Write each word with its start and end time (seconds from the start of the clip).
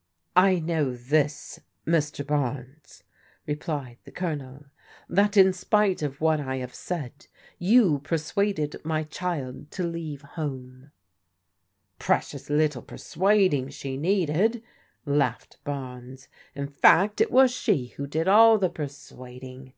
"I 0.50 0.60
know 0.60 0.94
this, 0.94 1.58
Mr. 1.84 2.24
Barnes," 2.24 3.02
replied 3.48 3.98
the 4.04 4.12
Colonel," 4.12 4.66
that 5.18 5.36
in 5.36 5.52
spite 5.52 6.02
of 6.02 6.20
what 6.20 6.38
I 6.38 6.58
have 6.58 6.72
said 6.72 7.26
you 7.58 7.98
persuaded 8.04 8.76
my 8.84 9.02
child 9.02 9.72
to 9.72 9.82
leave 9.82 10.22
home. 10.22 10.92
*' 11.44 11.98
Precious 11.98 12.48
little 12.48 12.82
persuading 12.82 13.70
she 13.70 13.96
needed," 13.96 14.52
X'aM^'^d. 14.52 14.54
U 14.54 14.54
I 14.54 14.54
ii 14.54 14.54
u 14.54 15.12
174 15.18 15.18
PRODIGAL 15.18 15.18
DAUGHTERS 15.18 15.64
Barnes. 15.64 16.28
In 16.54 16.68
fact, 16.68 17.20
it 17.20 17.32
was 17.32 17.50
she 17.50 17.86
who 17.96 18.06
did 18.06 18.28
all 18.28 18.56
the 18.56 18.70
persuad 18.70 19.42
ing. 19.42 19.72